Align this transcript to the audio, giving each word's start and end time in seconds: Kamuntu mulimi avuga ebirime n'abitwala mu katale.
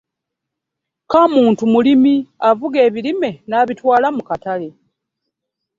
Kamuntu 1.11 1.63
mulimi 1.73 2.13
avuga 2.49 2.77
ebirime 2.87 3.29
n'abitwala 3.49 4.07
mu 4.15 4.21
katale. 4.29 4.69